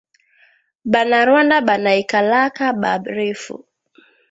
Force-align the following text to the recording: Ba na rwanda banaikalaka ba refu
Ba 0.91 1.01
na 1.09 1.19
rwanda 1.27 1.57
banaikalaka 1.67 2.65
ba 2.81 2.91
refu 3.15 3.55